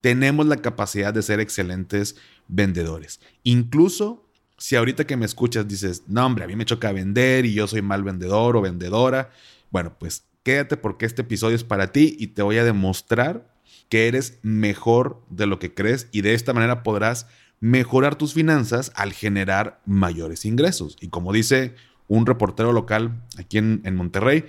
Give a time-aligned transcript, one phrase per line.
[0.00, 2.16] tenemos la capacidad de ser excelentes
[2.48, 3.20] vendedores.
[3.42, 4.26] Incluso
[4.60, 7.66] si ahorita que me escuchas dices, no hombre, a mí me choca vender y yo
[7.66, 9.30] soy mal vendedor o vendedora,
[9.70, 13.54] bueno, pues quédate porque este episodio es para ti y te voy a demostrar
[13.88, 17.26] que eres mejor de lo que crees y de esta manera podrás
[17.58, 20.96] mejorar tus finanzas al generar mayores ingresos.
[21.00, 21.74] Y como dice
[22.06, 24.44] un reportero local aquí en, en Monterrey,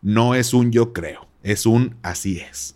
[0.00, 2.75] no es un yo creo, es un así es.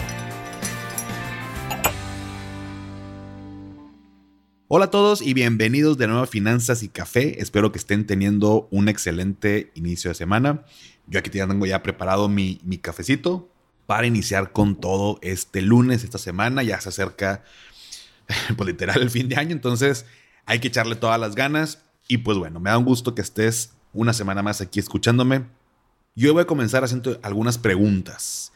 [4.73, 7.41] Hola a todos y bienvenidos de nuevo a Finanzas y Café.
[7.41, 10.63] Espero que estén teniendo un excelente inicio de semana.
[11.07, 13.49] Yo aquí tengo ya preparado mi, cafecito
[13.85, 16.63] para iniciar con todo este lunes, esta semana.
[16.63, 17.43] Ya se acerca,
[18.55, 19.51] pues literal, el fin de año.
[19.51, 20.05] Entonces
[20.45, 21.83] hay que echarle todas las ganas.
[22.07, 25.47] Y pues bueno, me da un gusto que estés una semana más aquí escuchándome.
[26.15, 28.53] Yo voy a comenzar haciendo algunas preguntas.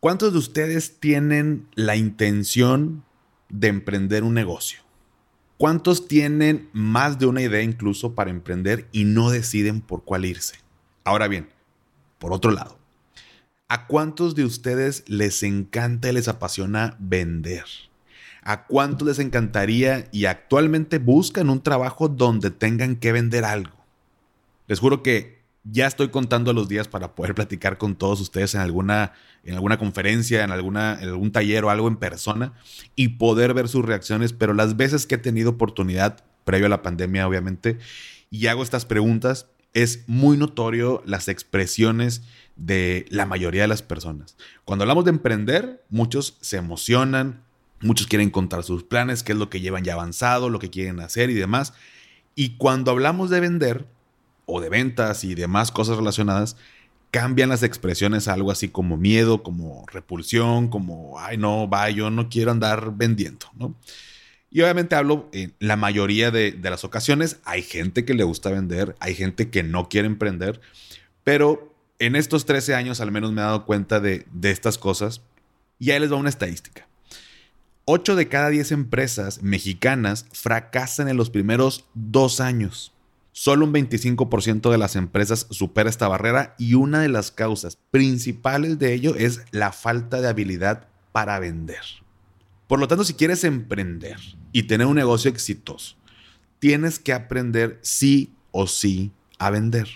[0.00, 3.04] ¿Cuántos de ustedes tienen la intención
[3.48, 4.87] de emprender un negocio?
[5.58, 10.54] ¿Cuántos tienen más de una idea incluso para emprender y no deciden por cuál irse?
[11.02, 11.48] Ahora bien,
[12.20, 12.78] por otro lado,
[13.66, 17.64] ¿a cuántos de ustedes les encanta y les apasiona vender?
[18.42, 23.76] ¿A cuántos les encantaría y actualmente buscan un trabajo donde tengan que vender algo?
[24.68, 28.60] Les juro que ya estoy contando los días para poder platicar con todos ustedes en
[28.60, 29.12] alguna,
[29.44, 32.54] en alguna conferencia, en, alguna, en algún taller o algo en persona
[32.96, 34.32] y poder ver sus reacciones.
[34.32, 37.78] Pero las veces que he tenido oportunidad, previo a la pandemia obviamente,
[38.30, 42.22] y hago estas preguntas, es muy notorio las expresiones
[42.56, 44.36] de la mayoría de las personas.
[44.64, 47.42] Cuando hablamos de emprender, muchos se emocionan,
[47.80, 51.00] muchos quieren contar sus planes, qué es lo que llevan ya avanzado, lo que quieren
[51.00, 51.74] hacer y demás.
[52.34, 53.86] Y cuando hablamos de vender,
[54.48, 56.56] o de ventas y demás cosas relacionadas,
[57.10, 62.10] cambian las expresiones a algo así como miedo, como repulsión, como, ay, no, va, yo
[62.10, 63.74] no quiero andar vendiendo, ¿no?
[64.50, 68.50] Y obviamente hablo en la mayoría de, de, las ocasiones, hay gente que le gusta
[68.50, 70.60] vender, hay gente que no quiere emprender,
[71.22, 75.20] pero en estos 13 años al menos me he dado cuenta de, de estas cosas
[75.78, 76.88] y ahí les va una estadística.
[77.84, 82.92] 8 de cada 10 empresas mexicanas fracasan en los primeros dos años.
[83.40, 88.80] Solo un 25% de las empresas supera esta barrera y una de las causas principales
[88.80, 91.82] de ello es la falta de habilidad para vender.
[92.66, 94.16] Por lo tanto, si quieres emprender
[94.50, 95.94] y tener un negocio exitoso,
[96.58, 99.86] tienes que aprender sí o sí a vender.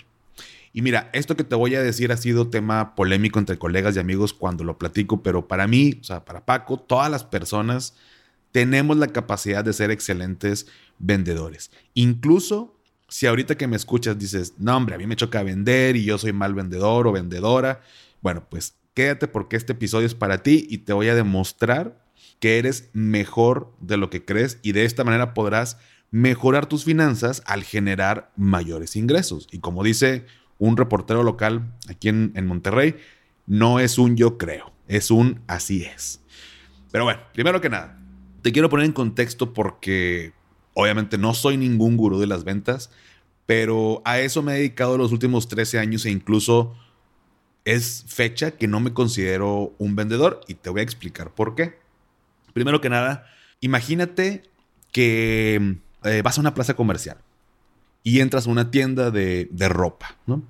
[0.71, 3.99] Y mira, esto que te voy a decir ha sido tema polémico entre colegas y
[3.99, 7.93] amigos cuando lo platico, pero para mí, o sea, para Paco, todas las personas
[8.53, 10.67] tenemos la capacidad de ser excelentes
[10.97, 11.71] vendedores.
[11.93, 12.72] Incluso
[13.13, 16.17] si ahorita que me escuchas dices, no hombre, a mí me choca vender y yo
[16.17, 17.81] soy mal vendedor o vendedora,
[18.23, 22.03] bueno, pues quédate porque este episodio es para ti y te voy a demostrar
[22.39, 25.77] que eres mejor de lo que crees y de esta manera podrás
[26.09, 29.47] mejorar tus finanzas al generar mayores ingresos.
[29.51, 30.25] Y como dice
[30.57, 32.95] un reportero local aquí en, en Monterrey,
[33.45, 36.19] no es un yo creo, es un así es.
[36.91, 38.01] Pero bueno, primero que nada,
[38.41, 40.33] te quiero poner en contexto porque
[40.73, 42.89] Obviamente no soy ningún gurú de las ventas,
[43.45, 46.75] pero a eso me he dedicado los últimos 13 años e incluso
[47.65, 51.77] es fecha que no me considero un vendedor y te voy a explicar por qué.
[52.53, 53.25] Primero que nada,
[53.61, 54.43] imagínate
[54.91, 57.17] que eh, vas a una plaza comercial
[58.03, 60.43] y entras a una tienda de, ropa, ¿no?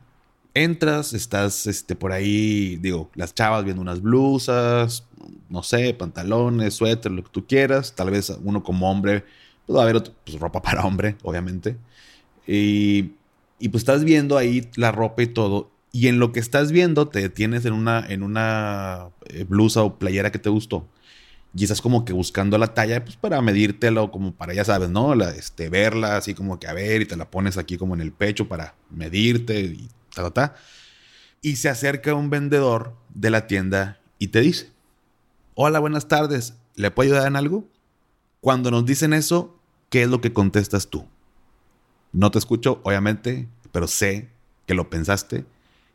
[0.56, 5.08] Entras, estás este, por ahí, digo, las chavas viendo unas blusas,
[5.50, 7.96] no sé, pantalones, suéter, lo que tú quieras.
[7.96, 9.24] Tal vez uno como hombre
[9.66, 11.78] pues haber pues, ropa para hombre, obviamente.
[12.48, 13.12] Y,
[13.60, 15.72] y, pues estás viendo ahí la ropa y todo.
[15.92, 19.98] Y en lo que estás viendo te detienes en una, en una eh, blusa o
[20.00, 20.88] playera que te gustó.
[21.56, 25.14] Y estás como que buscando la talla, pues para medírtelo, como para, ya sabes, ¿no?
[25.14, 28.02] La, este, verla así como que a ver y te la pones aquí como en
[28.02, 30.56] el pecho para medirte y ta, ta, ta.
[31.44, 34.72] Y se acerca un vendedor de la tienda y te dice,
[35.54, 37.68] hola, buenas tardes, ¿le puedo ayudar en algo?
[38.42, 39.60] Cuando nos dicen eso,
[39.94, 41.06] ¿qué es lo que contestas tú?
[42.14, 44.28] No te escucho, obviamente, pero sé
[44.66, 45.46] que lo pensaste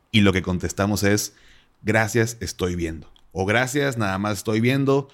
[0.09, 1.35] y lo que contestamos es,
[1.81, 3.11] gracias, estoy viendo.
[3.33, 5.09] O gracias, nada más estoy viendo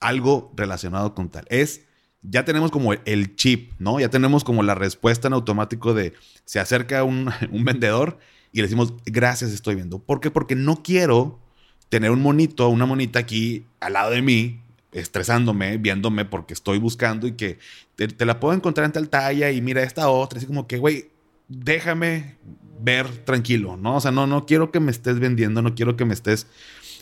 [0.00, 1.46] algo relacionado con tal.
[1.48, 1.86] Es
[2.20, 4.00] ya tenemos como el chip, ¿no?
[4.00, 6.12] Ya tenemos como la respuesta en automático de
[6.44, 8.18] se acerca un, un vendedor
[8.52, 9.98] y le decimos, gracias, estoy viendo.
[9.98, 10.30] ¿Por qué?
[10.30, 11.40] Porque no quiero
[11.88, 14.60] tener un monito, una monita aquí al lado de mí,
[14.96, 17.58] estresándome, viéndome porque estoy buscando y que
[17.96, 21.10] te, la puedo encontrar en tal talla y mira esta otra, así como que, güey,
[21.48, 22.36] déjame
[22.80, 23.96] ver tranquilo, ¿no?
[23.96, 26.46] O sea, no, no quiero que me estés vendiendo, no quiero que me estés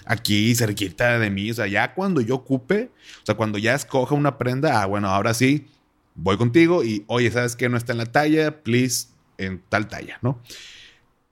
[0.06, 2.90] aquí cerquita de mí, o sea, ya cuando yo ocupe,
[3.22, 5.66] o sea, cuando ya escoja una prenda, ah, bueno, ahora sí,
[6.14, 7.68] voy contigo y, oye, ¿sabes qué?
[7.68, 9.08] No está en la talla, please,
[9.38, 10.40] en tal talla, ¿no?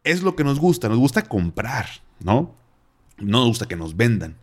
[0.05, 1.87] Es lo que nos gusta, nos gusta comprar,
[2.21, 2.55] ¿no?
[3.19, 4.37] No nos gusta que nos vendan.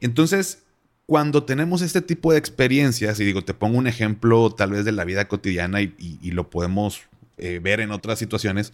[0.00, 0.63] Entonces,
[1.06, 4.92] cuando tenemos este tipo de experiencias, y digo, te pongo un ejemplo tal vez de
[4.92, 7.02] la vida cotidiana y, lo podemos
[7.36, 8.72] eh, ver en otras situaciones,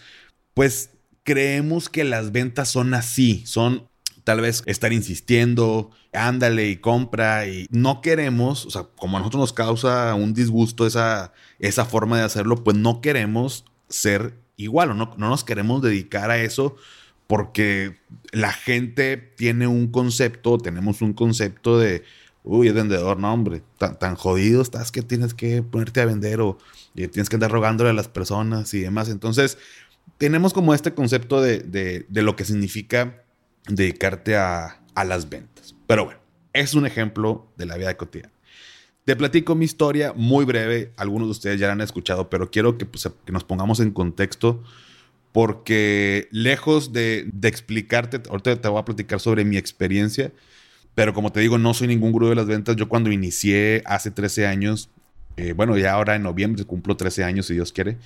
[0.55, 0.91] pues
[1.25, 3.89] creemos que las ventas son así, son
[4.25, 9.41] tal vez estar insistiendo, ándale y compra y no queremos, o sea, como a nosotros
[9.41, 14.95] nos causa un disgusto esa, esa forma de hacerlo, pues no queremos ser igual o
[14.95, 16.77] no, no nos queremos dedicar a eso
[17.27, 17.99] porque
[18.33, 22.03] la gente tiene un concepto, tenemos un concepto de,
[22.43, 26.59] uy, es vendedor, no, hombre, tan, jodido estás que tienes que ponerte a vender o
[26.95, 29.09] tienes que andar rogándole a las personas y demás.
[29.09, 29.59] Entonces,
[30.19, 33.25] tenemos como este concepto de, lo que significa
[33.69, 34.77] dedicarte a,
[35.07, 35.75] las ventas.
[35.87, 36.21] Pero bueno,
[36.53, 38.35] es un ejemplo de la vida cotidiana.
[39.07, 40.93] Te platico mi historia muy breve.
[40.99, 43.93] Algunos de ustedes ya la han escuchado, pero quiero que, pues, que nos pongamos en
[43.93, 44.63] contexto
[45.33, 50.33] porque lejos de, de, explicarte, ahorita te voy a platicar sobre mi experiencia,
[51.01, 52.77] pero como te digo, no soy ningún gurú de las ventas.
[52.77, 54.91] Yo cuando inicié hace 13 años,
[55.39, 57.97] eh, bueno, ya ahora en noviembre cumplo 13 años, si Dios quiere,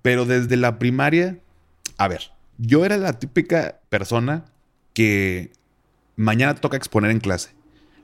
[0.00, 1.38] pero desde la primaria,
[1.98, 4.46] a ver, yo era la típica persona
[4.94, 5.52] que
[6.16, 7.50] mañana toca exponer en clase.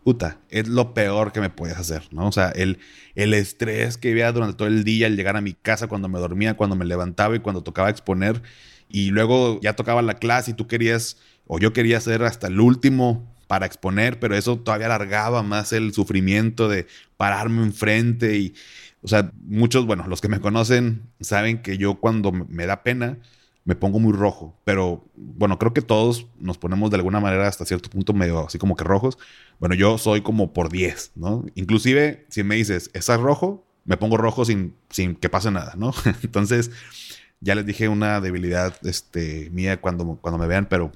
[0.05, 2.29] Puta, es lo peor que me puedes hacer, ¿no?
[2.29, 2.77] O sea, el,
[3.15, 6.19] el estrés que había durante todo el día, al llegar a mi casa, cuando me
[6.19, 8.43] dormía, cuando me levantaba y cuando tocaba exponer,
[8.87, 11.17] y luego ya tocaba la clase y tú querías,
[11.47, 15.93] o yo quería hacer hasta el último para exponer, pero eso todavía alargaba más el
[15.93, 16.87] sufrimiento de
[17.17, 18.55] pararme enfrente y,
[19.03, 23.19] o sea, muchos, bueno, los que me conocen saben que yo cuando me da pena
[23.65, 27.65] me pongo muy rojo, pero bueno, creo que todos nos ponemos de alguna manera hasta
[27.65, 29.19] cierto punto medio así como que rojos.
[29.59, 31.45] Bueno, yo soy como por 10, ¿no?
[31.57, 33.67] Inclusive si me dices, ¿estás rojo?
[33.85, 35.93] Me pongo rojo sin, sin que pase nada, ¿no?
[36.23, 36.71] Entonces,
[37.41, 40.93] ya les dije una debilidad este, mía cuando, cuando me vean, pero,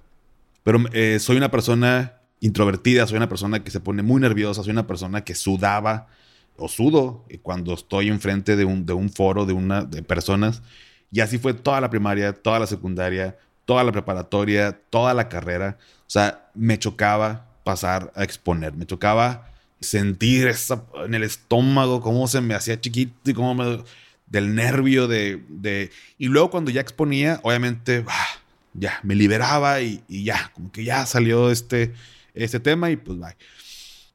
[0.63, 4.73] pero eh, soy una persona introvertida, soy una persona que se pone muy nerviosa, soy
[4.73, 6.09] una persona que sudaba
[6.57, 10.63] o sudo cuando estoy enfrente de un, de un foro de, una, de personas.
[11.11, 15.79] Y así fue toda la primaria, toda la secundaria, toda la preparatoria, toda la carrera.
[16.01, 19.51] O sea, me chocaba pasar a exponer, me chocaba
[19.81, 23.85] sentir esa, en el estómago cómo se me hacía chiquito y cómo
[24.27, 25.91] del nervio de, de...
[26.19, 28.27] Y luego cuando ya exponía, obviamente, ah,
[28.75, 31.95] ya, me liberaba y, y ya, como que ya salió este
[32.35, 33.37] ese tema y pues bye.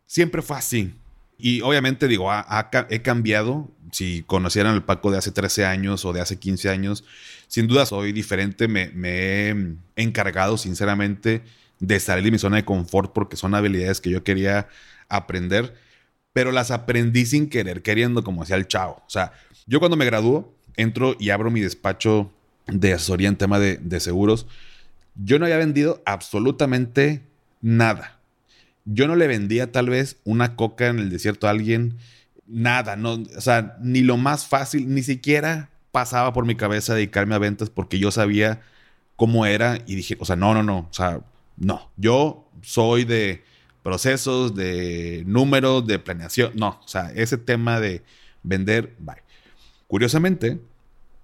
[0.05, 0.93] Siempre fue así.
[1.37, 2.29] Y obviamente digo,
[2.89, 3.71] he cambiado.
[3.91, 7.05] Si conocieran el Paco de hace 13 años o de hace 15 años,
[7.47, 8.67] sin duda soy diferente.
[8.67, 9.55] Me, he
[9.95, 11.41] encargado sinceramente
[11.79, 14.67] de salir de mi zona de confort porque son habilidades que yo quería
[15.07, 15.73] aprender,
[16.33, 19.01] pero las aprendí sin querer, queriendo, como decía el chavo.
[19.07, 19.31] O sea,
[19.65, 22.31] yo cuando me gradúo, entro y abro mi despacho
[22.67, 24.45] de asesoría en tema de, de seguros.
[25.15, 27.28] Yo no había vendido absolutamente
[27.61, 28.19] nada.
[28.85, 31.97] Yo no le vendía tal vez una coca en el desierto a alguien,
[32.47, 37.35] nada, no, o sea, ni lo más fácil, ni siquiera pasaba por mi cabeza dedicarme
[37.35, 38.61] a ventas porque yo sabía
[39.15, 41.21] cómo era y dije, o sea, no, no, no, o sea,
[41.57, 43.43] no, yo soy de
[43.83, 48.03] procesos, de números, de planeación, no, o sea, ese tema de
[48.43, 49.23] vender, bye.
[49.87, 50.59] Curiosamente,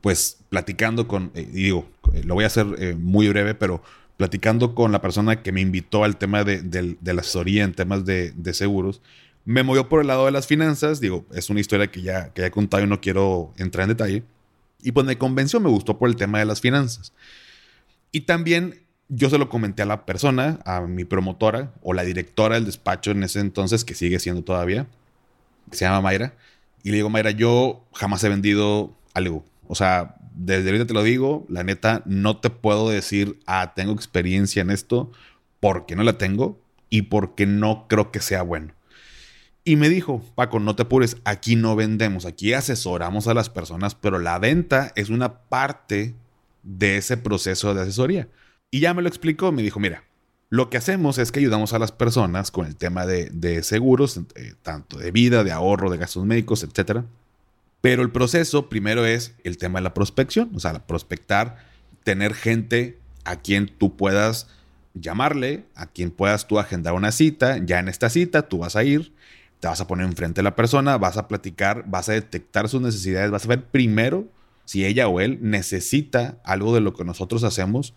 [0.01, 1.87] pues platicando con, eh, digo,
[2.23, 3.81] lo voy a hacer eh, muy breve, pero
[4.17, 8.53] platicando con la persona que me invitó al tema de, la asesoría en temas de,
[8.53, 9.01] seguros,
[9.43, 10.99] me movió por el lado de las finanzas.
[10.99, 13.89] Digo, es una historia que ya, que ya he contado y no quiero entrar en
[13.89, 14.23] detalle.
[14.81, 17.13] Y pues me convenció, me gustó por el tema de las finanzas.
[18.11, 22.55] Y también yo se lo comenté a la persona, a mi promotora o la directora
[22.55, 24.87] del despacho en ese entonces, que sigue siendo todavía,
[25.69, 26.33] que se llama Mayra.
[26.83, 29.43] Y le digo, Mayra, yo jamás he vendido algo.
[29.67, 33.93] O sea, desde ahorita te lo digo, la neta, no te puedo decir, ah, tengo
[33.93, 35.11] experiencia en esto,
[35.59, 38.73] porque no la tengo y porque no creo que sea bueno.
[39.63, 43.95] Y me dijo, Paco, no te apures, aquí no vendemos, aquí asesoramos a las personas,
[43.95, 46.13] pero la venta es una parte
[46.61, 48.27] de ese proceso de asesoría.
[48.69, 50.03] Y ya me lo explicó, me dijo, mira,
[50.51, 54.53] Lo que hacemos es que ayudamos a las personas con el tema de, seguros, eh,
[54.61, 57.03] tanto de vida, de ahorro, de gastos médicos, etc.
[57.85, 61.57] Pero el proceso primero es el tema de la prospección, o sea, prospectar,
[62.03, 64.47] tener gente a quien tú puedas
[64.95, 67.59] llamarle, a quien puedas tú agendar una cita.
[67.63, 69.13] Ya en esta cita tú vas a ir,
[69.59, 72.81] te vas a poner enfrente de la persona, vas a platicar, vas a detectar sus
[72.81, 74.25] necesidades, vas a ver primero
[74.65, 77.93] si ella o él necesita algo de lo que nosotros hacemos.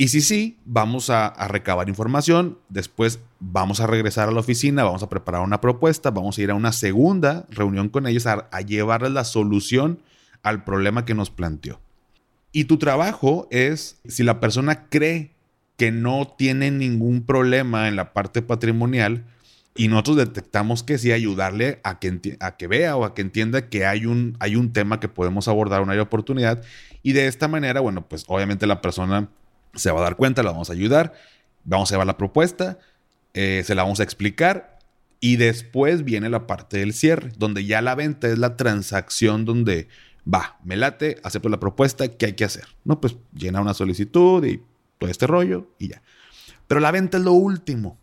[0.00, 5.02] Y si sí, vamos a, recabar información, después vamos a regresar a la oficina, vamos
[5.02, 9.10] a preparar una propuesta, vamos a ir a una segunda reunión con ellos a, llevarles
[9.10, 9.98] la solución
[10.44, 11.80] al problema que nos planteó.
[12.52, 15.32] Y tu trabajo es, si la persona cree
[15.76, 19.24] que no tiene ningún problema en la parte patrimonial,
[19.74, 23.68] y nosotros detectamos que sí, ayudarle a que, a que vea o a que entienda
[23.68, 26.62] que hay un, hay un tema que podemos abordar, una oportunidad.
[27.02, 29.28] Y de esta manera, bueno, pues obviamente la persona
[29.74, 31.12] se va a dar cuenta, la vamos a ayudar,
[31.64, 32.78] vamos a llevar la propuesta,
[33.34, 34.78] eh, se la vamos a explicar
[35.20, 39.88] y después viene la parte del cierre, donde ya la venta es la transacción donde
[40.32, 42.64] va, me late, acepto la propuesta, ¿qué hay que hacer?
[42.84, 44.62] No, pues llena una solicitud y
[44.98, 46.02] todo este rollo y ya.
[46.66, 47.98] Pero la venta es lo último.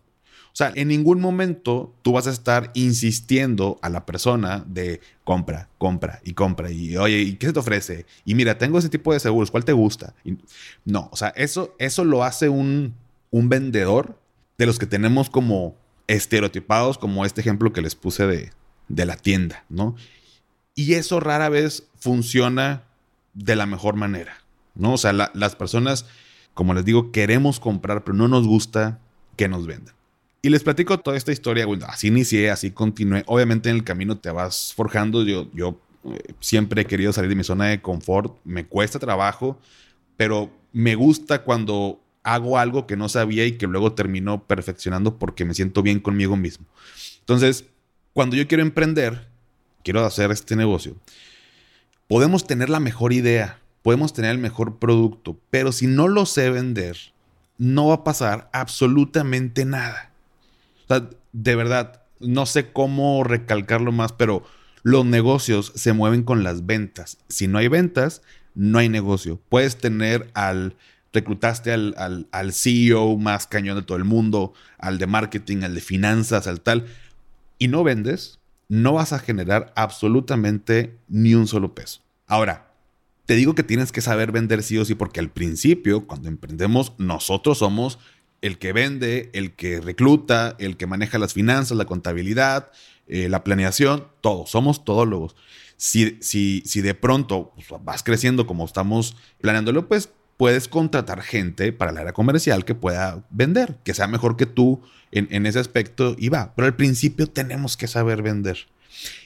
[0.56, 5.68] O sea, en ningún momento tú vas a estar insistiendo a la persona de compra,
[5.76, 6.70] compra y compra.
[6.70, 8.06] Y oye, ¿y qué se te ofrece?
[8.24, 10.14] Y mira, tengo ese tipo de seguros, ¿cuál te gusta?
[10.86, 12.94] no, o sea, eso, eso lo hace un,
[13.30, 14.18] un vendedor
[14.56, 18.50] de los que tenemos como estereotipados, como este ejemplo que les puse de,
[18.88, 19.94] de la tienda, ¿no?
[20.74, 22.84] Y eso rara vez funciona
[23.34, 24.38] de la mejor manera,
[24.74, 24.94] ¿no?
[24.94, 26.06] O sea, las personas,
[26.54, 29.00] como les digo, queremos comprar, pero no nos gusta
[29.36, 29.94] que nos vendan.
[30.42, 33.24] Y les platico toda esta historia, así inicié, así continué.
[33.26, 35.24] Obviamente en el camino te vas forjando.
[35.24, 38.36] Yo, yo eh, siempre he querido salir de mi zona de confort.
[38.44, 39.58] Me cuesta trabajo,
[40.16, 45.44] pero me gusta cuando hago algo que no sabía y que luego termino perfeccionando porque
[45.44, 46.66] me siento bien conmigo mismo.
[47.20, 47.66] Entonces,
[48.12, 49.28] cuando yo quiero emprender,
[49.84, 50.96] quiero hacer este negocio,
[52.08, 56.50] podemos tener la mejor idea, podemos tener el mejor producto, pero si no lo sé
[56.50, 56.96] vender,
[57.58, 60.05] no va a pasar absolutamente nada.
[60.88, 64.44] O sea, de verdad, no sé cómo recalcarlo más, pero
[64.82, 67.18] los negocios se mueven con las ventas.
[67.28, 68.22] Si no hay ventas,
[68.54, 69.40] no hay negocio.
[69.48, 70.76] Puedes tener al,
[71.12, 75.80] reclutaste al, al, CEO más cañón de todo el mundo, al de marketing, al de
[75.80, 76.86] finanzas, al tal,
[77.58, 78.38] y no vendes,
[78.68, 82.02] no vas a generar absolutamente ni un solo peso.
[82.26, 82.72] Ahora,
[83.26, 86.92] te digo que tienes que saber vender sí o sí, porque al principio, cuando emprendemos,
[86.98, 87.98] nosotros somos
[88.42, 92.70] el que vende, el que recluta, el que maneja las finanzas, la contabilidad,
[93.08, 95.36] eh, la planeación, todos, somos todólogos.
[95.76, 101.72] Si, si, si de pronto pues, vas creciendo como estamos planeándolo, pues puedes contratar gente
[101.72, 104.80] para la área comercial que pueda vender, que sea mejor que tú
[105.12, 106.54] en, en ese aspecto y va.
[106.54, 108.66] Pero al principio tenemos que saber vender.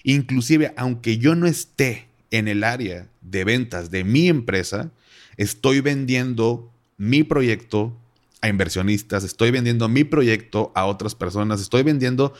[0.04, 4.90] Inclusive, aunque yo no esté en el área de ventas de mi empresa,
[5.36, 7.96] estoy vendiendo mi proyecto,
[8.40, 12.32] a inversionistas, estoy vendiendo mi proyecto a otras personas, estoy vendiendo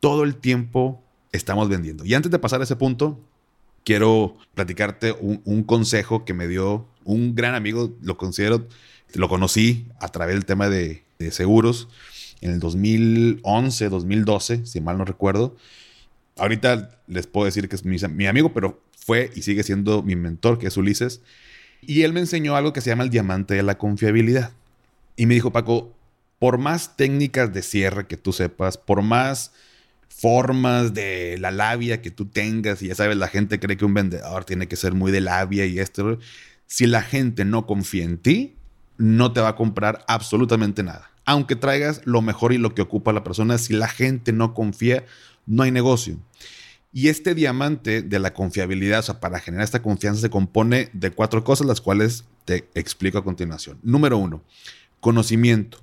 [0.00, 2.04] todo el tiempo, estamos vendiendo.
[2.04, 3.18] Y antes de pasar a ese punto,
[3.84, 8.66] quiero platicarte un, consejo que me dio un gran amigo, lo considero,
[9.14, 11.88] lo conocí a través del tema de, seguros
[12.40, 15.56] en el 2011, 2012, si mal no recuerdo.
[16.38, 20.16] Ahorita les puedo decir que es mi, mi, amigo, pero fue y sigue siendo mi
[20.16, 21.20] mentor, que es Ulises.
[21.82, 24.52] Y él me enseñó algo que se llama el diamante de la confiabilidad.
[25.16, 25.94] Y me dijo, Paco,
[26.38, 29.52] por más técnicas de cierre que tú sepas, por más
[30.08, 33.94] formas de la labia que tú tengas, y ya sabes, la gente cree que un
[33.94, 36.18] vendedor tiene que ser muy de labia y esto,
[36.66, 38.56] si la gente no confía en ti,
[38.96, 41.10] no te va a comprar absolutamente nada.
[41.24, 45.04] Aunque traigas lo mejor y lo que ocupa la persona, si la gente no confía,
[45.46, 46.16] no hay negocio.
[46.92, 51.10] Y este diamante de la confiabilidad, o sea, para generar esta confianza, se compone de
[51.10, 53.78] cuatro cosas, las cuales te explico a continuación.
[53.82, 54.42] Número uno,
[55.00, 55.78] Conocimiento.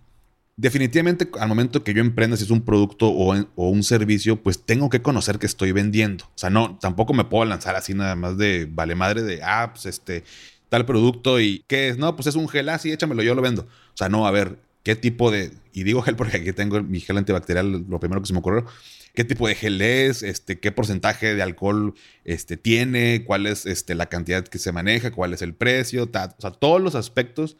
[0.55, 4.89] Definitivamente, al momento que yo emprenda, si es un producto o, un servicio, pues tengo
[4.89, 6.25] que conocer que estoy vendiendo.
[6.25, 9.71] O sea, no, tampoco me puedo lanzar así nada más de vale madre de, ah,
[9.73, 10.23] pues este,
[10.69, 11.97] tal producto y ¿qué es?
[11.99, 13.63] No, pues es un gel, así, ah, échamelo, yo lo vendo.
[13.63, 17.01] O sea, no, a ver, ¿qué tipo de, y digo gel porque aquí tengo mi
[17.01, 18.65] gel antibacterial, lo primero que se me ocurrió,
[19.13, 21.93] qué tipo de gel es, este, qué porcentaje de alcohol
[22.23, 26.11] este, tiene, cuál es este, la cantidad que se maneja, cuál es el precio, o
[26.11, 27.57] sea, todos los aspectos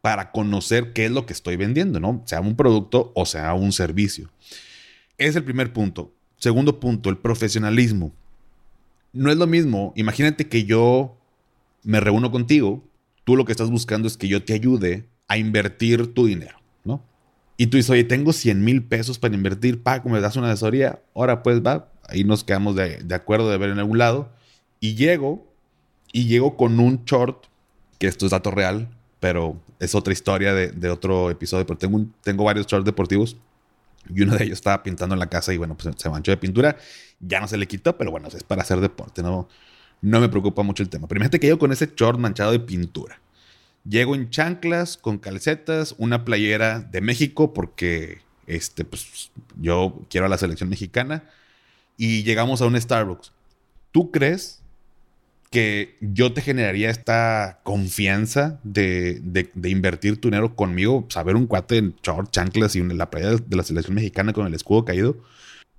[0.00, 2.22] para conocer qué es lo que estoy vendiendo, ¿no?
[2.24, 4.30] Sea un producto o sea un servicio.
[5.18, 6.12] Es el primer punto.
[6.36, 8.12] Segundo punto, el profesionalismo.
[9.12, 9.92] No es lo mismo.
[9.96, 11.18] Imagínate que yo
[11.82, 12.82] me reúno contigo.
[13.24, 17.04] Tú lo que estás buscando es que yo te ayude a invertir tu dinero, ¿no?
[17.58, 21.02] Y tú dices, oye, tengo 100 mil pesos para invertir, Paco, me das una asesoría.
[21.14, 24.32] Ahora pues va, ahí nos quedamos de, de acuerdo de ver en algún lado.
[24.80, 25.46] Y llego,
[26.10, 27.44] y llego con un short,
[27.98, 28.88] que esto es dato real,
[29.20, 33.36] pero es otra historia de, otro episodio, pero tengo, tengo varios shorts deportivos.
[34.14, 36.36] Y uno de ellos estaba pintando en la casa y bueno, pues se manchó de
[36.36, 36.76] pintura.
[37.18, 39.48] Ya no se le quitó, pero bueno, es para hacer deporte, no,
[40.02, 41.08] no me preocupa mucho el tema.
[41.08, 43.20] Pero imagínate que llego con ese short manchado de pintura.
[43.88, 50.28] Llego en chanclas, con calcetas, una playera de México, porque este, pues, yo quiero a
[50.28, 51.24] la selección mexicana.
[51.96, 53.32] Y llegamos a un Starbucks.
[53.92, 54.59] ¿Tú crees
[55.50, 59.20] que yo te generaría esta confianza de,
[59.64, 63.56] invertir tu dinero conmigo, saber un cuate en short, chanclas y en la playa de
[63.56, 65.18] la selección mexicana con el escudo caído.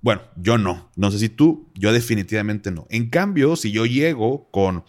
[0.02, 0.90] Bueno, yo no.
[0.94, 2.86] No sé si tú, yo definitivamente no.
[2.90, 4.84] En cambio, si yo llego con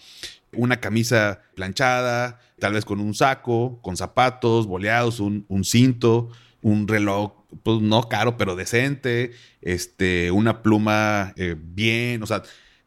[0.51, 6.29] una camisa planchada, tal vez con un saco, con zapatos boleados, un, cinto,
[6.61, 7.31] un reloj,
[7.63, 12.43] pues no caro, pero decente, este, una pluma eh, bien, o sea,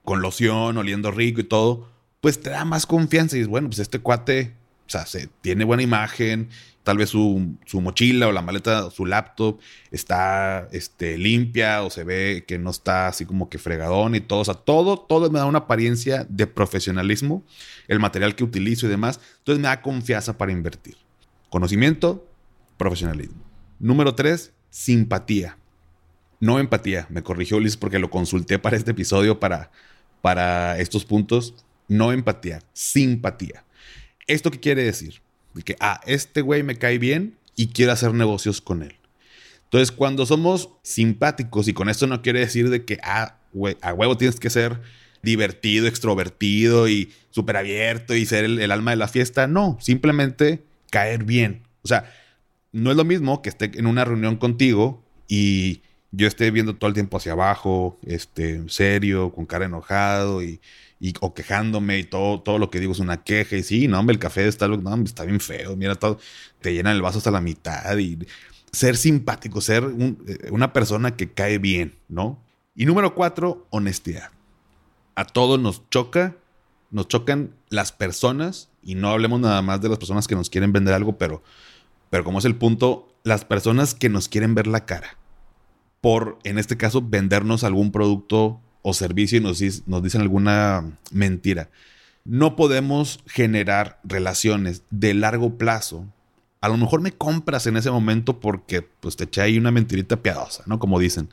[0.06, 3.80] con loción, oliendo rico y todo, pues te da más confianza y dices, bueno, pues
[3.80, 4.54] este cuate,
[4.86, 6.48] o sea, se, tiene buena imagen,
[6.84, 9.58] tal vez su, mochila o la maleta, su laptop
[9.90, 14.38] está este, limpia o se ve que no está así como que fregadón y todo,
[14.38, 17.44] o sea, todo, todo me da una apariencia de profesionalismo,
[17.88, 20.96] el material que utilizo y demás, entonces me da confianza para invertir.
[21.50, 22.24] Conocimiento,
[22.76, 23.42] profesionalismo.
[23.80, 25.58] Número tres, simpatía.
[26.38, 29.72] No empatía, me corrigió Liz porque lo consulté para este episodio para
[30.22, 31.54] para estos puntos,
[31.88, 33.64] no empatía, simpatía.
[34.26, 35.20] ¿Esto qué quiere decir?
[35.64, 38.96] que, ah, este güey me cae bien y quiero hacer negocios con él.
[39.64, 43.38] Entonces, cuando somos simpáticos, y con esto no quiere decir de que, ah,
[43.80, 44.80] a huevo tienes que ser
[45.22, 49.46] divertido, extrovertido y súper abierto y ser el, el, alma de la fiesta.
[49.46, 51.62] No, simplemente caer bien.
[51.82, 52.12] O sea,
[52.72, 55.80] no es lo mismo que esté en una reunión contigo y
[56.12, 60.60] yo esté viendo todo el tiempo hacia abajo, este, serio, con cara enojado y,
[61.20, 64.14] o quejándome y todo, todo lo que digo es una queja y sí, no, hombre,
[64.14, 66.18] el café está, no, está bien feo, mira, todo,
[66.60, 68.18] te llenan el vaso hasta la mitad y
[68.72, 72.42] ser simpático, ser eh, una persona que cae bien, ¿no?
[72.74, 74.30] Y número cuatro, honestidad.
[75.14, 76.36] A todos nos choca,
[76.90, 80.72] nos chocan las personas y no hablemos nada más de las personas que nos quieren
[80.72, 81.42] vender algo, pero,
[82.10, 85.16] pero como es el punto, las personas que nos quieren ver la cara
[86.06, 91.68] por, en este caso, vendernos algún producto o servicio y nos, dicen alguna mentira.
[92.24, 96.06] No podemos generar relaciones de largo plazo.
[96.60, 100.22] A lo mejor me compras en ese momento porque pues, te eché ahí una mentirita
[100.22, 100.78] piadosa, ¿no?
[100.78, 101.28] Como dicen.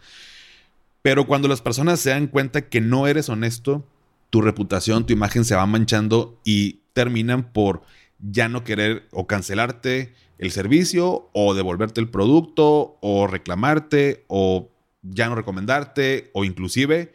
[1.04, 3.86] Pero cuando las personas se dan cuenta que no eres honesto,
[4.32, 7.84] tu reputación, tu imagen se va manchando y terminan por
[8.18, 14.70] ya no querer o cancelarte el servicio o devolverte el producto o reclamarte o
[15.02, 17.14] ya no recomendarte o inclusive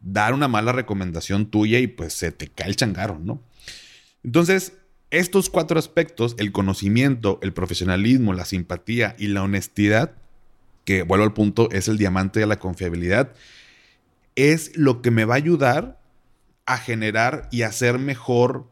[0.00, 3.42] dar una mala recomendación tuya y pues se te cae el changarro, ¿no?
[4.22, 4.74] Entonces,
[5.10, 10.12] estos cuatro aspectos, el conocimiento, el profesionalismo, la simpatía y la honestidad,
[10.84, 13.32] que vuelvo al punto, es el diamante de la confiabilidad,
[14.34, 15.98] es lo que me va a ayudar
[16.66, 18.68] a generar y hacer mejor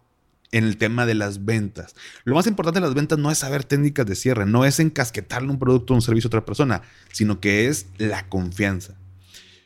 [0.55, 1.97] en el tema de las ventas.
[2.23, 5.51] Lo más importante de las ventas no es saber técnicas de cierre, no es encasquetarle
[5.51, 8.95] un producto o un servicio a otra persona, sino que es la confianza.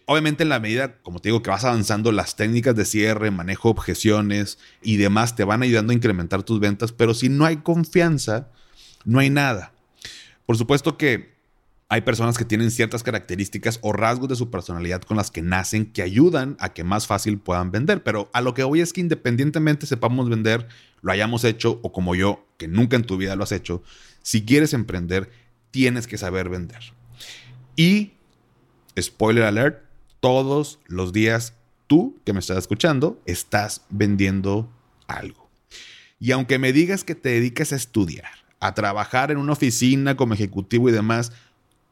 [0.07, 3.69] Obviamente en la medida, como te digo, que vas avanzando, las técnicas de cierre, manejo
[3.69, 8.49] objeciones y demás te van ayudando a incrementar tus ventas, pero si no hay confianza,
[9.05, 9.75] no hay nada.
[10.47, 11.38] Por supuesto que
[11.91, 15.87] hay personas que tienen ciertas características o rasgos de su personalidad con las que nacen
[15.87, 18.03] que ayudan a que más fácil puedan vender.
[18.03, 20.69] Pero a lo que voy es que independientemente sepamos vender,
[21.01, 23.83] lo hayamos hecho o como yo, que nunca en tu vida lo has hecho,
[24.23, 25.31] si quieres emprender,
[25.71, 26.93] tienes que saber vender.
[27.75, 28.13] Y,
[29.01, 29.83] spoiler alert,
[30.21, 31.55] todos los días
[31.87, 34.71] tú que me estás escuchando estás vendiendo
[35.07, 35.49] algo.
[36.21, 38.29] Y aunque me digas que te dedicas a estudiar,
[38.61, 41.33] a trabajar en una oficina como ejecutivo y demás,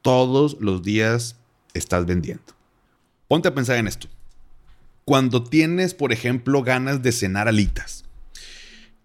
[0.07, 1.35] todos los días
[1.75, 2.55] estás vendiendo.
[3.27, 4.07] Ponte a pensar en esto.
[5.05, 8.05] Cuando tienes, por ejemplo, ganas de cenar alitas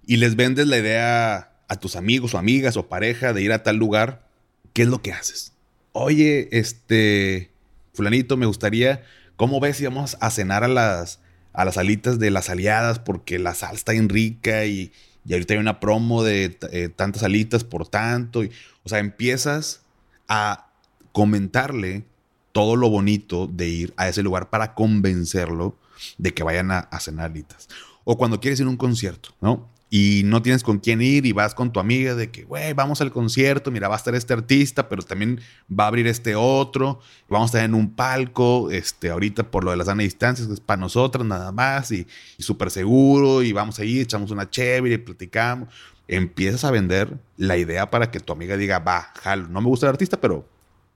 [0.05, 3.63] y les vendes la idea a tus amigos o amigas o pareja de ir a
[3.63, 4.27] tal lugar,
[4.73, 5.53] ¿qué es lo que haces?
[5.91, 7.49] Oye, este,
[7.95, 9.03] fulanito, me gustaría,
[9.37, 11.19] ¿cómo ves si vamos a cenar a las,
[11.51, 14.91] a las alitas de las aliadas porque la sal está bien rica y,
[15.27, 18.43] ahorita hay una promo de eh, tantas alitas por tanto?
[18.83, 19.81] o sea, empiezas
[20.27, 20.70] a
[21.11, 22.05] comentarle
[22.51, 25.75] todo lo bonito de ir a ese lugar para convencerlo
[26.17, 27.69] de que vayan a, cenar alitas.
[28.03, 29.69] O cuando quieres ir a un concierto, ¿no?
[29.93, 33.01] y no tienes con quién ir y vas con tu amiga de que, güey, vamos
[33.01, 37.01] al concierto, mira, va a estar este artista, pero también va a abrir este otro,
[37.27, 40.61] vamos a estar en un palco, este, ahorita por lo de las sana distancias, es
[40.61, 42.07] para nosotras nada más, y,
[42.39, 45.67] súper seguro, y vamos a ir, echamos una chévere y platicamos.
[46.07, 49.87] Empiezas a vender la idea para que tu amiga diga, va, jalo, no me gusta
[49.87, 50.47] el artista, pero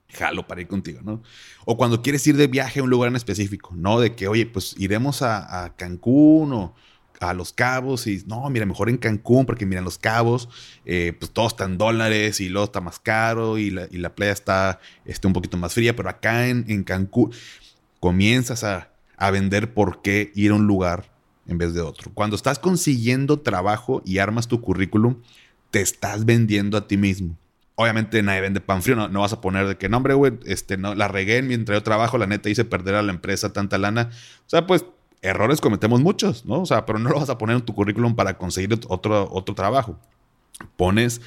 [0.08, 1.22] jalo para ir contigo, ¿no?
[1.64, 4.00] O cuando quieres ir de viaje a un lugar en específico, ¿no?
[4.00, 6.74] De que, oye, pues iremos a, Cancún o
[7.20, 10.48] a Los Cabos y no, mira, mejor en Cancún porque mira, Los Cabos,
[10.84, 14.14] eh, pues todo está en dólares y luego está más caro y la, y la
[14.14, 17.32] playa está, está, un poquito más fría, pero acá en, en Cancún
[18.00, 21.10] comienzas a, a vender por qué ir a un lugar
[21.48, 22.10] en vez de otro.
[22.12, 25.22] Cuando estás consiguiendo trabajo y armas tu currículum,
[25.70, 27.36] te estás vendiendo a ti mismo.
[27.76, 30.32] Obviamente nadie vende pan frío, no, no vas a poner de que, no, hombre, güey,
[30.46, 33.76] este, no, la regué mientras yo trabajo, la neta hice perder a la empresa tanta
[33.76, 34.10] lana.
[34.46, 34.86] O sea, pues
[35.22, 36.62] errores cometemos muchos, ¿no?
[36.62, 39.54] O sea, pero no lo vas a poner en tu currículum para conseguir otro, otro
[39.54, 39.98] trabajo.
[40.76, 41.20] Pones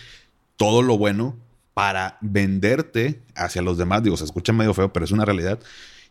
[0.57, 1.38] todo lo bueno
[1.73, 4.03] para venderte hacia los demás.
[4.03, 5.59] Digo, se escucha medio feo, pero es una realidad.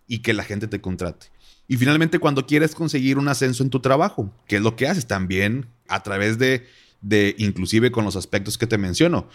[0.07, 1.27] Y que la gente te contrate.
[1.67, 5.07] Y finalmente, cuando quieres conseguir un ascenso en tu trabajo, ¿qué es lo que haces?
[5.07, 6.67] También a través de,
[7.03, 9.29] de inclusive con los aspectos que te menciono,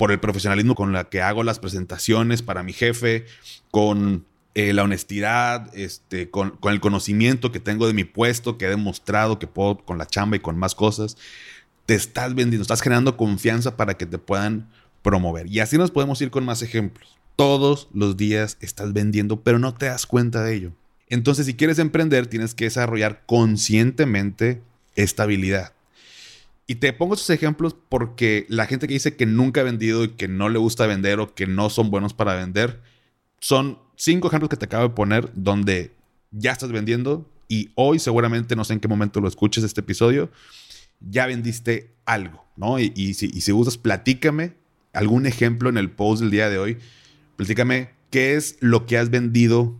[0.00, 3.26] por el profesionalismo con la que hago las presentaciones para mi jefe,
[3.70, 8.70] con eh, la honestidad, este, con, el conocimiento que tengo de mi puesto, que he
[8.70, 11.18] demostrado que puedo con la chamba y con más cosas,
[11.84, 14.70] te estás vendiendo, estás generando confianza para que te puedan
[15.02, 15.48] promover.
[15.48, 17.18] Y así nos podemos ir con más ejemplos.
[17.36, 20.72] Todos los días estás vendiendo, pero no te das cuenta de ello.
[21.10, 24.62] Entonces, si quieres emprender, tienes que desarrollar conscientemente
[24.96, 25.74] estabilidad.
[26.70, 30.10] Y te pongo estos ejemplos porque la gente que dice que nunca ha vendido y
[30.10, 32.80] que no le gusta vender o que no son buenos para vender,
[33.40, 35.96] son cinco ejemplos que te acabo de poner donde
[36.30, 40.30] ya estás vendiendo y hoy seguramente, no sé en qué momento lo escuches este episodio,
[41.00, 42.78] ya vendiste algo, ¿no?
[42.78, 44.52] Y, si, y si gustas, platícame
[44.92, 46.78] algún ejemplo en el post del día de hoy.
[47.34, 49.74] Platícame qué es lo que has vendido,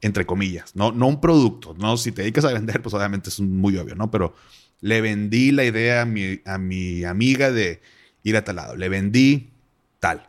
[0.00, 0.90] entre comillas, ¿no?
[0.90, 1.98] No un producto, ¿no?
[1.98, 4.10] Si te dedicas a vender, pues obviamente es muy obvio, ¿no?
[4.10, 4.34] Pero
[4.80, 7.80] le vendí la idea a mi, a mi amiga de
[8.22, 8.76] ir a tal lado.
[8.76, 9.50] Le vendí
[9.98, 10.28] tal.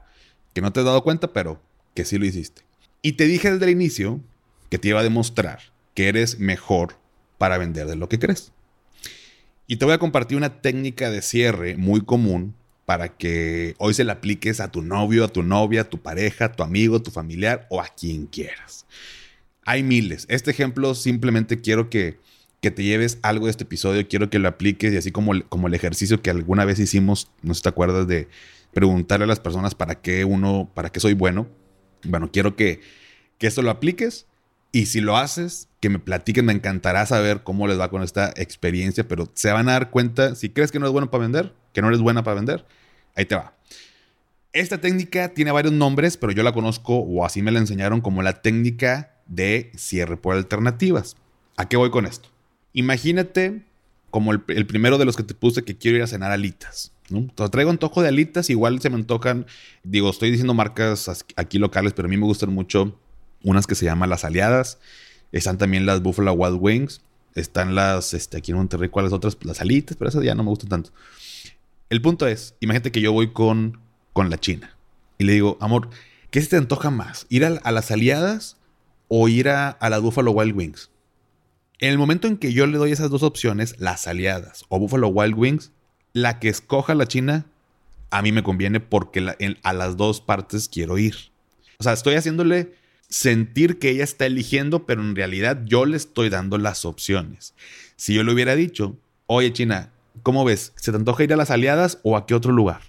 [0.54, 1.62] Que no te has dado cuenta, pero
[1.94, 2.64] que sí lo hiciste.
[3.02, 4.22] Y te dije desde el inicio
[4.70, 5.60] que te iba a demostrar
[5.94, 6.98] que eres mejor
[7.38, 8.52] para vender de lo que crees.
[9.68, 14.04] Y te voy a compartir una técnica de cierre muy común para que hoy se
[14.04, 17.12] la apliques a tu novio, a tu novia, a tu pareja, a tu amigo, tu
[17.12, 18.86] familiar o a quien quieras.
[19.66, 20.26] Hay miles.
[20.30, 22.20] Este ejemplo simplemente quiero que,
[22.62, 25.67] que te lleves algo de este episodio, quiero que lo apliques y así como, como
[25.67, 28.28] el ejercicio que alguna vez hicimos, no sé te acuerdas de
[28.74, 31.47] preguntarle a las personas para qué uno, para qué soy bueno
[32.04, 32.82] bueno, quiero que,
[33.38, 34.28] que esto lo apliques
[34.71, 38.32] y si lo haces, que me platiquen, me encantará saber cómo les va con esta
[38.36, 41.54] experiencia, pero se van a dar cuenta, si crees que no es bueno para vender,
[41.74, 42.65] que no eres buena para vender,
[43.15, 43.56] ahí te va.
[44.54, 48.21] Esta técnica tiene varios nombres, pero yo la conozco o así me la enseñaron como
[48.21, 51.15] la técnica de cierre por alternativas.
[51.58, 52.30] ¿A qué voy con esto?
[52.74, 53.64] Imagínate
[54.12, 56.92] como el, primero de los que te puse que quiero ir a cenar alitas.
[57.10, 57.28] ¿no?
[57.50, 59.46] traigo antojo de alitas, igual se me antojan,
[59.84, 62.98] digo, estoy diciendo marcas aquí locales, pero a mí me gustan mucho
[63.44, 64.80] unas que se llaman las aliadas.
[65.32, 67.02] Están también las Buffalo Wild Wings.
[67.36, 69.38] Están las, este, aquí en Monterrey, ¿cuáles otras?
[69.42, 70.92] Las alitas, pero esas ya no me gustan tanto.
[71.90, 73.80] El punto es, imagínate que yo voy con,
[74.14, 74.76] con la China
[75.18, 75.90] y le digo, amor,
[76.30, 77.26] ¿qué se te antoja más?
[77.30, 78.58] ¿Ir a, las aliadas
[79.08, 80.90] o ir a, a las Buffalo Wild Wings?
[81.82, 85.08] En el momento en que yo le doy esas dos opciones, las aliadas o Buffalo
[85.08, 85.72] Wild Wings,
[86.13, 87.48] la que escoja la China,
[88.12, 91.15] a mí me conviene porque a las dos partes quiero ir.
[91.80, 92.76] O sea, estoy haciéndole
[93.10, 97.56] sentir que ella está eligiendo, pero en realidad yo le estoy dando las opciones.
[97.96, 99.89] Si yo le hubiera dicho, oye China,
[100.22, 100.74] ¿cómo ves?
[100.76, 102.82] ¿Se te antoja ir a las aliadas o a qué otro lugar?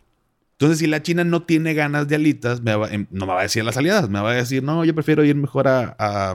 [0.52, 3.62] Entonces, si la China no tiene ganas de alitas, em, no me va a decir
[3.62, 6.34] a las aliadas, me va a decir, no, yo prefiero ir mejor a,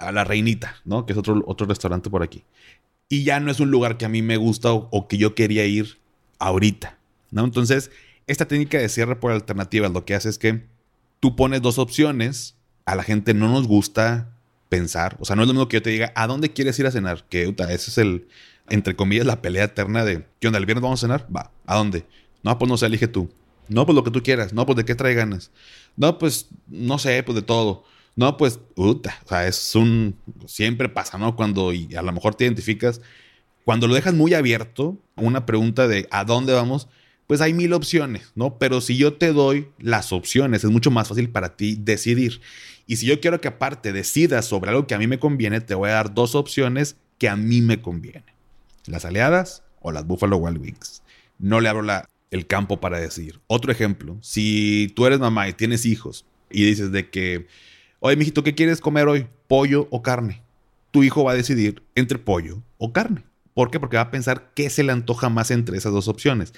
[0.00, 1.06] la Reinita, ¿no?
[1.06, 2.44] Que es otro, otro restaurante por aquí.
[3.08, 5.66] Y ya no es un lugar que a mí me gusta o que yo quería
[5.66, 5.98] ir
[6.38, 6.98] ahorita,
[7.30, 7.44] ¿no?
[7.44, 7.90] Entonces,
[8.26, 10.64] esta técnica de cierre por alternativas lo que hace es que
[11.18, 14.36] tú pones dos opciones, a la gente no nos gusta
[14.68, 16.86] pensar, o sea, no es lo mismo que yo te diga, ¿a dónde quieres ir
[16.86, 17.24] a cenar?
[17.28, 18.28] Que, ese es el,
[18.68, 20.58] entre comillas, la pelea eterna de, ¿qué onda?
[20.58, 21.26] ¿El viernes vamos a cenar?
[21.34, 22.06] Va, ¿a dónde?
[22.42, 23.28] No, pues no sé, elige tú.
[23.68, 24.52] No, pues lo que tú quieras.
[24.52, 25.50] No, pues de qué trae ganas.
[25.96, 27.84] No, pues no sé, pues de todo.
[28.20, 31.36] No, pues, puta, es un, siempre pasa, ¿no?
[31.36, 33.00] Cuando y a lo mejor te identificas
[33.64, 36.86] cuando lo dejas muy abierto, una pregunta de ¿a dónde vamos?
[37.26, 38.58] Pues hay mil opciones, ¿no?
[38.58, 42.42] Pero si yo te doy las opciones, es mucho más fácil para ti decidir.
[42.86, 45.74] Y si yo quiero que aparte decidas sobre algo que a mí me conviene, te
[45.74, 48.34] voy a dar dos opciones que a mí me convienen.
[48.84, 51.02] Las aliadas o las Buffalo Wild Wings.
[51.38, 53.40] no le abro la, el campo para decidir.
[53.46, 57.46] Otro ejemplo, si tú eres mamá y tienes hijos y dices de que,
[58.00, 59.26] oye, mijito, ¿qué quieres comer hoy?
[59.48, 60.42] ¿Pollo o carne?
[60.90, 63.22] Tu hijo va a decidir entre pollo o carne.
[63.54, 63.78] ¿Por qué?
[63.78, 66.52] Porque va a pensar qué se le antoja más entre esas dos opciones.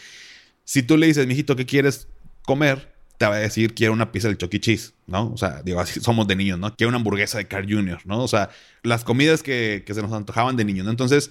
[0.65, 2.09] Si tú le dices, mijito, ¿qué quieres
[2.45, 2.93] comer?
[3.19, 4.61] Te va a decir, quiero una pizza del Chucky e.
[4.61, 5.33] Cheese, ¿no?
[5.33, 6.75] O sea, digo, así somos de niños, ¿no?
[6.75, 8.23] Quiero una hamburguesa de Carl Jr., ¿no?
[8.23, 8.51] O sea,
[8.83, 10.91] las comidas que, que se nos antojaban de niños, ¿no?
[10.91, 11.31] Entonces,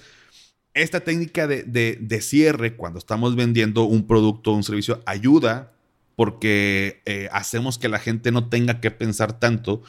[0.74, 5.74] esta técnica de, cierre, cuando estamos vendiendo un producto o un servicio, ayuda
[6.21, 9.81] porque eh, hacemos que la gente no tenga que pensar tanto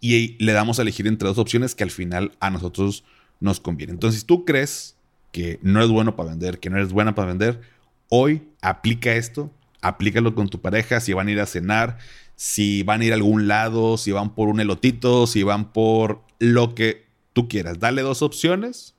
[0.00, 3.02] y le damos a elegir entre dos opciones que al final a nosotros
[3.40, 3.92] nos conviene.
[3.92, 4.94] Entonces, si tú crees
[5.32, 7.62] que no es bueno para vender, que no eres buena para vender,
[8.08, 11.98] hoy aplica esto, aplícalo con tu pareja, si van a ir a cenar,
[12.36, 16.22] si van a ir a algún lado, si van por un elotito, si van por
[16.38, 17.80] lo que tú quieras.
[17.80, 18.94] Dale dos opciones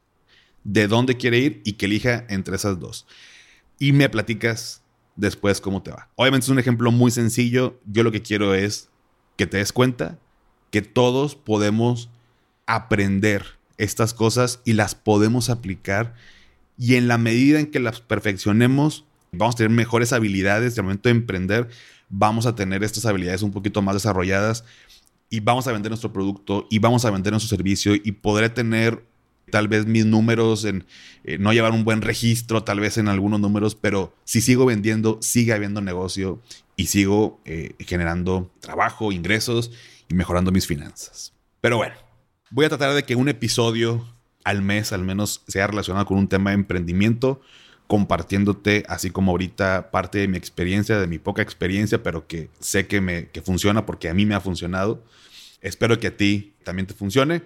[0.66, 3.08] de dónde quiere ir y que elija entre esas dos.
[3.80, 4.83] Y me platicas
[5.16, 6.10] después cómo te va.
[6.16, 7.80] Obviamente es un ejemplo muy sencillo.
[7.86, 8.90] Yo lo que quiero es
[9.38, 10.20] que te des cuenta
[10.72, 12.10] que todos podemos
[12.66, 13.46] aprender
[13.78, 16.16] estas cosas y las podemos aplicar.
[16.78, 20.76] Y en la medida en que las perfeccionemos, vamos a tener mejores habilidades.
[20.76, 21.70] De momento de emprender,
[22.10, 24.64] vamos a tener estas habilidades un poquito más desarrolladas
[25.30, 29.04] y vamos a vender nuestro producto y vamos a vender nuestro servicio y podré tener
[29.52, 30.86] tal vez mis números, en
[31.24, 35.20] eh, no llevar un buen registro, tal vez en algunos números, pero si sigo vendiendo,
[35.22, 36.42] sigue habiendo negocio
[36.76, 39.72] y sigo eh, generando trabajo, ingresos
[40.10, 41.34] y mejorando mis finanzas.
[41.62, 41.96] Pero bueno,
[42.50, 44.06] voy a tratar de que un episodio
[44.44, 47.42] al mes al menos sea relacionado con un tema de emprendimiento,
[47.88, 52.88] compartiéndote así como ahorita parte de mi experiencia, de mi poca experiencia, pero que sé
[52.88, 55.04] que me que funciona porque a mí me ha funcionado.
[55.62, 57.44] Espero que a ti también te funcione.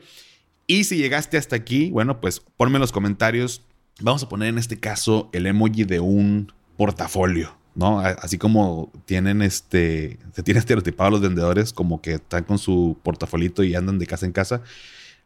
[0.68, 3.64] Y si llegaste hasta aquí, bueno, pues ponme en los comentarios.
[4.02, 8.00] Vamos a poner en este caso el emoji de un portafolio, ¿no?
[8.00, 13.64] Así como tienen este, se tienen estereotipados los vendedores como que están con su portafolito
[13.64, 14.62] y andan de casa en casa.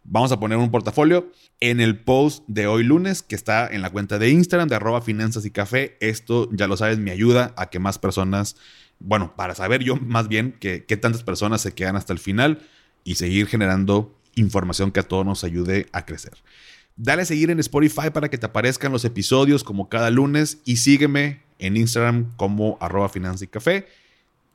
[0.04, 3.90] Vamos a poner un portafolio en el post de hoy lunes que está en la
[3.90, 5.98] cuenta de Instagram de arroba finanzas y café.
[6.02, 8.56] Esto, ya lo sabes, me ayuda a que más personas,
[9.00, 12.60] bueno, para saber yo más bien que, qué tantas personas se quedan hasta el final
[13.04, 16.34] y seguir generando información que a todos nos ayude a crecer.
[16.96, 20.78] Dale a seguir en Spotify para que te aparezcan los episodios como cada lunes y
[20.78, 23.88] sígueme en Instagram como arroba finanza y café.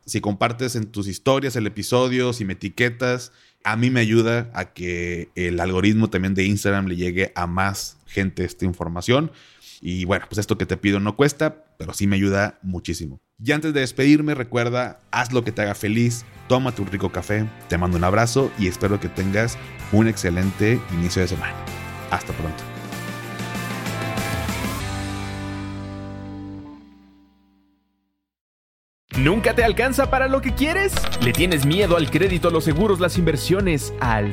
[0.04, 3.32] Si compartes en tus historias el episodio, si me etiquetas,
[3.64, 7.96] a mí me ayuda a que el algoritmo también de Instagram le llegue a más
[8.06, 9.32] gente esta información.
[9.80, 13.20] Y bueno, pues esto que te pido no cuesta, pero sí me ayuda muchísimo.
[13.38, 17.46] Y antes de despedirme, recuerda, haz lo que te haga feliz, tómate un rico café,
[17.68, 19.58] te mando un abrazo y espero que tengas
[19.92, 21.54] un excelente inicio de semana.
[22.10, 22.64] Hasta pronto.
[29.18, 30.94] ¿Nunca te alcanza para lo que quieres?
[31.20, 34.32] ¿Le tienes miedo al crédito, los seguros, las inversiones, al